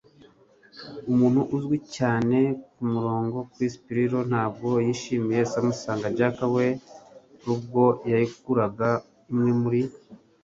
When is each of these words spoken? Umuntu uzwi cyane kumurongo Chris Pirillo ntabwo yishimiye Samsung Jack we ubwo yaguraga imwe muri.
Umuntu 1.11 1.41
uzwi 1.55 1.77
cyane 1.95 2.37
kumurongo 2.73 3.37
Chris 3.51 3.73
Pirillo 3.85 4.19
ntabwo 4.29 4.69
yishimiye 4.85 5.41
Samsung 5.51 6.01
Jack 6.17 6.37
we 6.55 6.67
ubwo 7.53 7.83
yaguraga 8.11 8.89
imwe 9.31 9.51
muri. 9.61 9.81